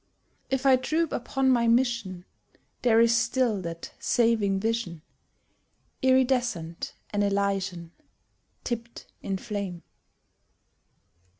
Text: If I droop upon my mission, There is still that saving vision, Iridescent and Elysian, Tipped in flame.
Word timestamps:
If 0.49 0.65
I 0.65 0.77
droop 0.77 1.11
upon 1.11 1.51
my 1.51 1.67
mission, 1.67 2.25
There 2.81 2.99
is 2.99 3.15
still 3.15 3.61
that 3.61 3.93
saving 3.99 4.59
vision, 4.59 5.03
Iridescent 6.01 6.95
and 7.11 7.23
Elysian, 7.23 7.91
Tipped 8.63 9.05
in 9.21 9.37
flame. 9.37 9.83